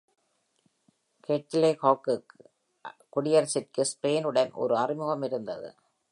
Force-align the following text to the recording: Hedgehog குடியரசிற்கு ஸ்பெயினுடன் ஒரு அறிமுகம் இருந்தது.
Hedgehog 1.27 2.07
குடியரசிற்கு 3.09 3.85
ஸ்பெயினுடன் 3.91 4.51
ஒரு 4.53 4.77
அறிமுகம் 4.77 5.21
இருந்தது. 5.21 5.69